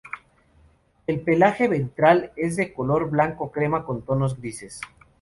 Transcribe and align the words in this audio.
El 1.05 1.21
pelaje 1.21 1.67
ventral 1.67 2.31
es 2.35 2.55
de 2.55 2.73
color 2.73 3.11
blanco 3.11 3.51
crema, 3.51 3.85
con 3.85 4.01
tonos 4.01 4.39
grises. 4.41 4.81